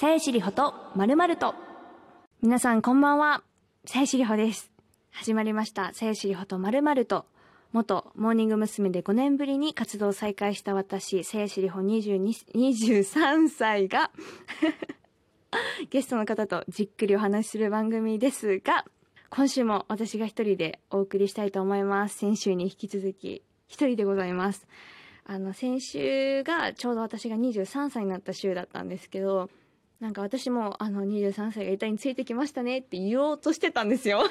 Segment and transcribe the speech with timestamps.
[0.00, 1.56] さやしりほとまるまると。
[2.40, 3.42] 皆さんこんばんは。
[3.84, 4.70] さやしりほです。
[5.10, 5.92] 始まりました。
[5.92, 7.26] さやしりほとまるまると。
[7.72, 8.90] 元モーニング娘。
[8.90, 14.12] で5年ぶりに活動を再開した私、さやしりほ23歳が
[15.90, 18.84] ゲストの方とじっくりお話しする番組ですが、
[19.30, 22.18] 今週も私が一人でお送りしたいと思います。
[22.18, 24.64] 先週に引き続き一人でございます。
[25.24, 29.50] あの、先週がちょうど私が23歳になった週だったんですけど、
[30.00, 34.22] なんか私もあの23歳が板についてきましたねって言おうとしてたんですよ。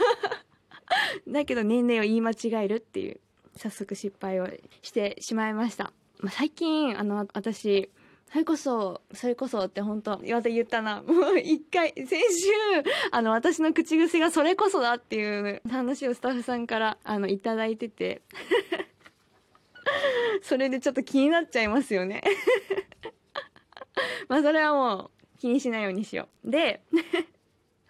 [1.28, 3.20] だけど年齢を言い間違えるっていう、
[3.58, 4.48] 早速失敗を
[4.82, 5.92] してしまいました。
[6.20, 7.92] まあ、最近、あの、私、
[8.32, 11.04] それこそ、それこそって本当また言ったな。
[11.04, 12.16] もう一回、先週、
[13.12, 18.22] あの、私の口癖がそれこそだっていう話をスタッフさんから、あの、いただいてて。
[20.42, 22.22] それでちょっと気になっちゃいますよね。
[24.28, 26.52] まあ、それはもう気にしないようにしよう。
[26.52, 26.82] で、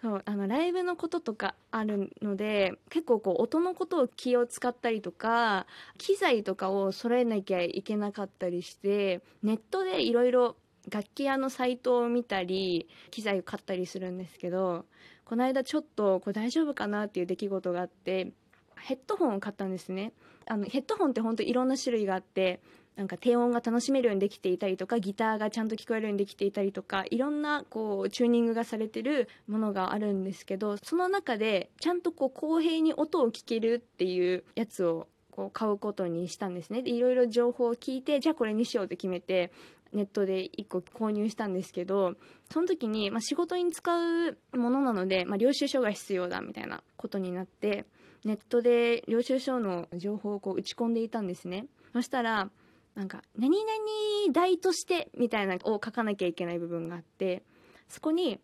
[0.00, 10.56] そう、あの、ライブのこととかあるので、結構こう、音のことを気を使ったりとか、機材とかを揃えなきゃいけなかったりして、ネットでいろいろ
[10.88, 14.86] 楽器屋のサイトを見たり、機材を買ったりするんですけど、
[15.24, 18.32] この間ちょっと、これ大丈夫かなっていう出来事があって、
[18.76, 20.12] ヘッドホンを買ったんですね。
[20.46, 22.60] あの、ヘッドホンって本当いろんな種類があって、
[22.98, 36.82] なんか低音が楽しめるようにできていたりとか、ギターがちゃんと聞こえるようにできていたりとか、いろんなこう、チューニングがされてるものがあるんですけど、その中で、ちゃんとこう、公平に音を聞けるっていうやつを、こう、買うことにしたんですね。
[36.82, 39.52] で、いろいろ情報を聞いて、じゃあこれにしようって決めて、
[39.92, 42.16] ネットで1個購入したんですけど、
[42.50, 47.84] その時に、まあ、仕事に使うものなので、まあ、領収書が必要だみたいなことになって、
[48.24, 51.66] ネットで領収書の情報をこう打ち込んでいたんですね。
[51.92, 52.50] そしたら、
[52.98, 57.44] なんか、何々代としてみたいなのを書かなきゃいけない部分があって、
[57.88, 58.40] そこに、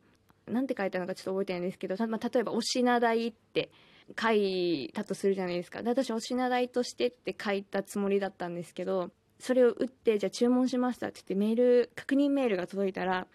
[0.47, 3.73] なんて書いたのかちょっと覚えてないんですけど、まあ、例えば、お品代って
[4.17, 5.83] 書いたとするじゃないですか。
[5.83, 13.27] で、私、お品代としてって書いたつもりだったんですけど、それを打って、じゃあ注文しましたって言ってメール、確認メールが届いたら、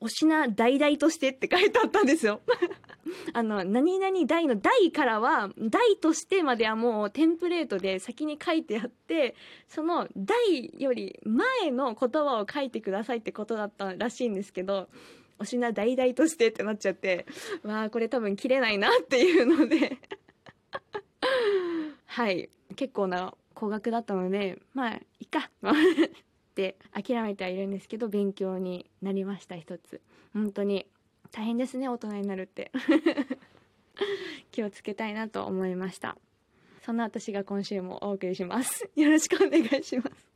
[0.00, 2.40] お品代々としてって書いてあったんですよ。
[3.32, 9.34] あの、何々代の代からは、代としてまではもうテンプレートで先に書いてあって、
[9.68, 14.88] その代より前の言葉を書いてくださいってことだったらしいんですけど、
[15.38, 17.26] お品代々としてってなっちゃって、
[17.62, 19.98] わあこれ多分切れないなっていうので、
[22.06, 22.48] はい。
[22.76, 25.50] 結構な高額だったので、まあ、いいか。
[25.62, 30.00] って諦めてはいるんですけど、勉強になりました、一つ。
[30.32, 30.86] 本当に。
[31.32, 32.70] 大変ですね、大人になるって。
[34.52, 36.16] 気をつけたいなと思いました。
[36.84, 38.88] そんな私が今週もお送りします。
[38.94, 40.26] よろしくお願いします。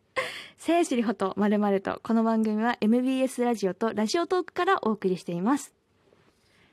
[0.58, 5.72] せいしりほとまるまると、この番組は MBS ラジオとラジオトークからお送りしています。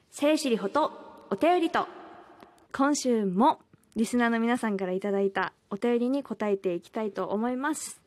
[0.10, 0.92] せいしりほと
[1.30, 1.88] お便りと、
[2.74, 3.60] 今週も
[3.96, 8.02] リスナーの皆さんからいただいたお便りに答えていきたいと思います。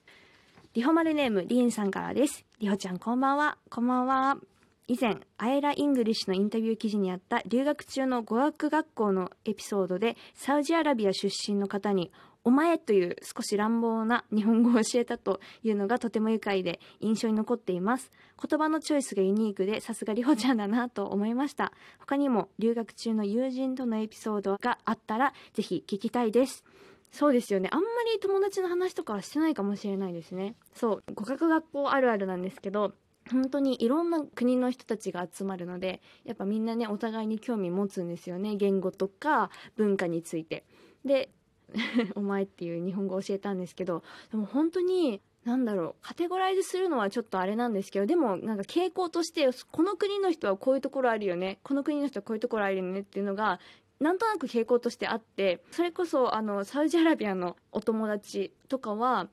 [0.74, 2.44] リホマルネームリンさんからです。
[2.60, 3.58] リホちゃんこんばんは。
[3.70, 4.49] こんばんは。
[4.90, 12.10] 以前、アエラ・イングリッシュのインタビュー記事にあった留学中の語学学校のエピソードで、サウジアラビア出身の方に、
[12.42, 18.10] お前という少し乱暴な日本語を教えたというのがとても愉快で印象に残っています。
[18.44, 21.72] 言葉のチョイスがユニークでさすがリホちゃんだなと思いました。
[22.00, 26.64] 他にも留学中の友人とのエピソードがあったらぜひ聞きたいです。
[27.12, 27.68] そうですよね。
[27.70, 30.56] あんまり友達の話とかはしてないかもしれないですね。
[30.74, 31.02] そう。
[31.14, 32.92] 語学学校あるあるなんですけど、
[33.32, 38.56] 本当にいろんな国の人たちが集まるので、やっぱみんなね、お互いに興味持つんですよね。
[38.56, 40.64] 言語とか文化について。
[41.04, 41.30] で、
[42.14, 53.58] お前っていう日本語を教えたんですけど、でも本当に、なんだろう、カテゴライズするのはちょっとあれなんですけど、でもなんか傾向として、この国の人はこういうところあるよね、この国の人はこういうところあるよねっていうのが、
[54.00, 59.28] なんとなく傾向としてあって、それこそ、あの、サウジアラビアのお友達とかは、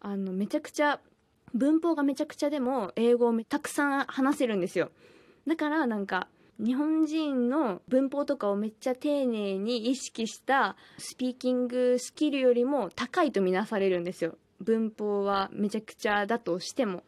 [0.00, 1.00] あの、めちゃくちゃ、
[1.54, 4.90] 文法がめちゃくちゃでも、英語をたくさん話せるんですよ。
[5.46, 6.28] だから、なんか、
[6.58, 14.36] 日本人の文法とかをめっちゃ丁寧に意識したスピーキングスキルよりも高いとみなされるんですよ。
[14.60, 17.02] 文法はめちゃくちゃだとしても。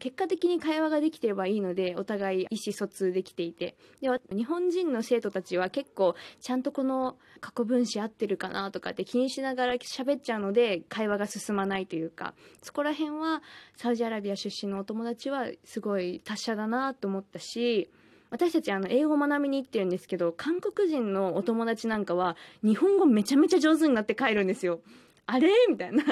[0.00, 3.76] 結果的に会話ができてればいいので、お互い意思疎通できていて。
[4.00, 13.42] で、日本人の生徒たちは結構、ちゃんとこの過去分詞合ってるかなとかって気にしながら喋っちゃうので、会話が進まないというか、そこら辺は、
[13.76, 17.90] サウジアラビア出身のお友達はすごい達者だなと思ったし、
[18.30, 24.80] 私たちあの英語を学びに行ってるんですけど、韓国人のお友達なんかは日本語めちゃめちゃ上手になって帰るんですよ。
[25.26, 25.50] あれ？
[25.68, 26.04] みたいな。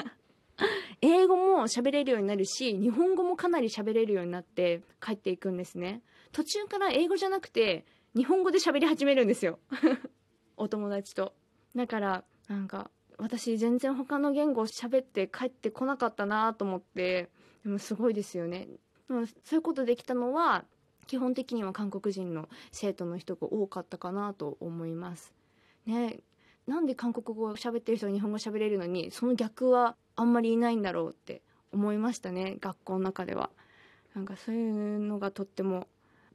[1.01, 6.01] 英語も喋れるようになるし、日本語もかなり喋れるようになって帰っていくんですね。
[6.31, 7.85] 途中から英語じゃなくて
[8.15, 9.59] 日本語で喋り始めるんですよ。
[10.57, 11.33] お友達と。
[11.75, 17.29] だからなんか私全然他の言語を喋って帰ってこなかったなと思って
[17.63, 18.67] でもすごいですよね。
[19.07, 20.65] そういうことできたのは
[21.07, 25.33] 基本的には韓国人の生徒の人が多かったかなと思います。
[25.85, 26.19] ね。
[26.67, 33.49] なんで韓国語を喋ってる人が日本語喋れるのにその逆はあんまりいないんだろうって思いましたね学校の中では。
[34.15, 35.87] なんかそういうのがとっても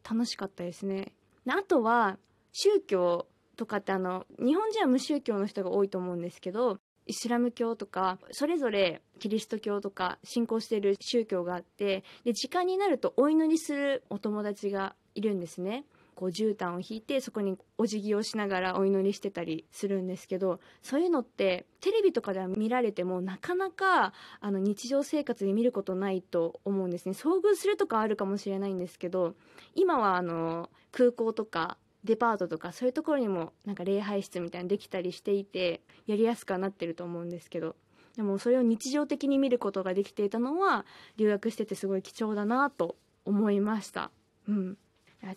[0.09, 1.13] 楽しかったですね。
[1.47, 2.19] あとは
[2.53, 3.27] 宗教
[3.57, 15.85] とかってあの日本人は無宗教の人が多いと思うんですけどイスラム教とかそれぞれキリスト教とか信仰している宗教があってで時間になるとお祈りするお友達がいるんですね。
[16.15, 27.13] こう絨毯を引いてそこにお辞儀をしながらお祈りしてたりするんですけどそういうのってテレビとかでは見られてもなかなかあの日常生活で見ることないと思うんですね。
[27.13, 29.35] 遭遇するとかあるかもしれないんですけど
[29.75, 37.77] 今はあの空港とかデパートとかそういうところにもなんか礼拝室みたいにできたりしていてやりやすくはなってると思うんですけど
[38.17, 40.87] でもそれを日常的に見ることができていたのは
[41.17, 44.11] 留学しててすごい貴重だなと思いました。
[44.49, 44.79] うん。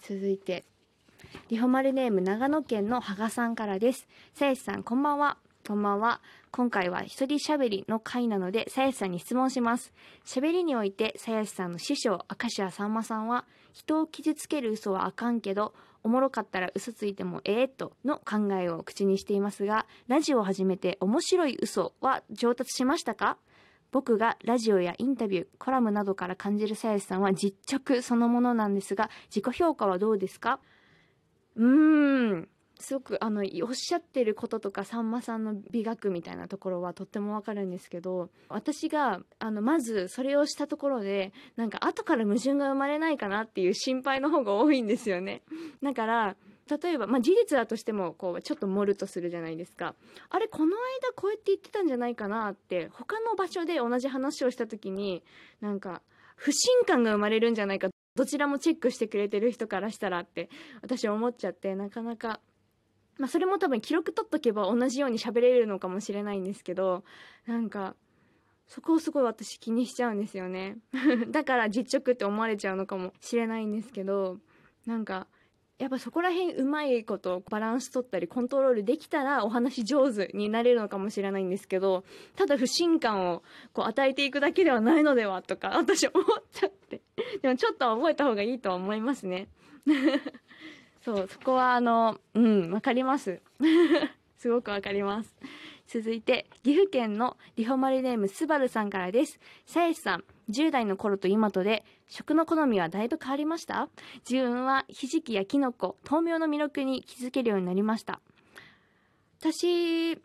[0.01, 0.65] 続いて。
[1.49, 4.07] リホマルネーム長野県の羽賀さんからです。
[4.33, 5.37] さやしさんこんばんは。
[5.67, 6.21] こんばんは。
[6.51, 9.93] 今回は一人喋りの回なのでさやしさんに質問します。
[10.25, 15.73] 喋りにおいてさやしさんの師匠明石家さんまさんは人を傷つける嘘はあかんけど
[16.03, 23.37] おもろかったら嘘ついてもええとの考えを口にしていますがラジオを始めて面白い嘘は上達しましたか？
[23.91, 30.59] 僕がラジオやインタビューコラムなどから感じるさやしさんは実直そのものなんですが自己評価はどうですか？
[31.55, 32.49] うーん
[32.79, 45.41] すごくあのおっしゃってることとかさんまさんの美学みたいなところはとってもわかるんですけど私があのまずそれをしたところでなんか後から矛盾が生まれないかなっていう心配の方が多いんですよね。
[45.81, 46.35] だから
[46.67, 49.95] 例えば、まあ、事実だとしてもこうちょっと盛るとするじゃないですか。
[50.29, 55.23] あれこの間こうやって言ってたんじゃないかなって他の場所で同じ話をした時に
[55.61, 56.01] なんか
[56.35, 60.49] 不信感が生まれるんじゃないかどちらもチェックしてくれてる人からしたらって
[60.81, 62.39] 私思っちゃってなかなか
[63.17, 67.03] まあそれも多分記録取っとけば同じように喋れるのかもしれないんですけど
[67.45, 67.95] なんか
[68.67, 70.77] そこをすごい私気にしちゃうんですよね。
[71.29, 74.39] だから実直って思われちゃうのかもしれないんですけど
[74.85, 75.27] なんか
[75.79, 82.03] やっぱそこら辺うまいことバランス取ったりコントロールできたらお話上手になれるのかもしれないんですけど
[82.35, 83.43] ただ不信感を
[83.73, 87.01] こう与えていくだけではないのではとか私思っちゃって。
[87.41, 89.47] でもちょっと覚えた方がいいとは思いますね。
[91.05, 93.39] そうそこはあのうんわかります。
[94.37, 95.35] すごくわかります。
[95.87, 99.39] 続いて岐阜県のリホマリネームスバルさんからです。
[99.65, 103.89] さやしさん10代の頃と今とで食の好みはだいぶ変わりました？
[104.29, 108.21] 自分はひじきやきのこ豆苗の魅力に気づけるようになりました。
[109.39, 110.17] 私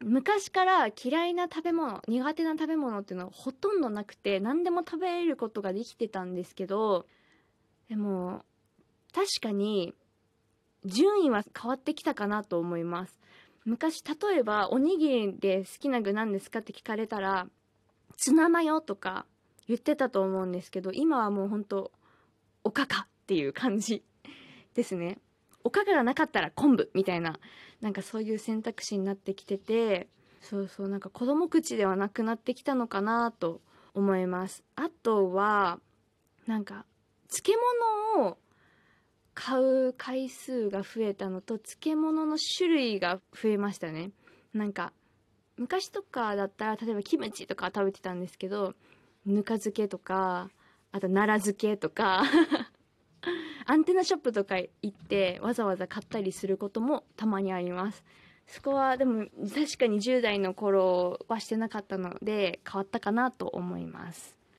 [0.00, 7.06] 昔から嫌いな食べ物苦手な食べ物っていうのはほとんどなくて何でも食べることができてたんですけど
[7.88, 8.44] でも
[9.14, 9.94] 確かに
[10.84, 13.18] 順位は変わってきたかなと思います。
[13.64, 17.46] 昔例えばおにぎりで好きな具なんですかって聞かれたら
[18.18, 19.24] ツナマヨとか
[19.66, 21.92] 言ってたと思うんですけど今はもうほんと
[22.62, 24.02] おかかっていう感じ
[24.74, 25.18] ですね。
[25.62, 27.38] おかかがなかったら昆布みたいな
[27.80, 30.08] なんかそういう選択肢になってきてて
[30.42, 33.62] そうそうなんか子供口ではなくなってきたのかなと
[33.94, 34.62] 思います。
[34.76, 35.80] あとは
[36.46, 36.84] なんか
[37.28, 37.54] 漬
[38.18, 38.38] 物を
[39.32, 44.10] 買う回数が増えたのと漬物の種類が増えましたね。
[44.52, 44.92] なんか
[45.56, 48.74] 昔とかだったら例えばキムチとか食べてたんですけど
[49.26, 50.50] ぬか漬けとか
[50.92, 52.24] あと奈良漬けとか
[53.66, 58.04] アンテナショップとか行ってわざわざ買ったりすることもたまにあります。
[58.46, 64.36] そこはでも確かに10代の頃はしてなかったので変わったかなと思います。